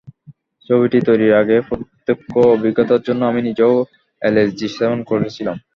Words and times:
ছবিটি 0.69 0.99
তৈরির 1.07 1.33
আগে 1.41 1.57
প্রত্যক্ষ 1.67 2.25
অভিজ্ঞতার 2.55 3.01
জন্য 3.07 3.21
আমি 3.25 3.41
নিজেও 3.47 3.73
এলএসডি 4.21 4.67
সেবন 4.69 4.99
করেছিলাম। 5.09 5.57